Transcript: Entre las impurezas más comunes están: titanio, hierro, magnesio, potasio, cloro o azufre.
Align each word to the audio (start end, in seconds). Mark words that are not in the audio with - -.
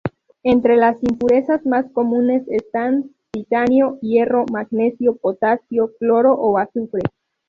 Entre 0.41 0.77
las 0.77 0.97
impurezas 1.03 1.63
más 1.67 1.85
comunes 1.91 2.41
están: 2.47 3.11
titanio, 3.31 3.99
hierro, 4.01 4.47
magnesio, 4.51 5.15
potasio, 5.17 5.93
cloro 5.99 6.33
o 6.33 6.57
azufre. 6.57 7.01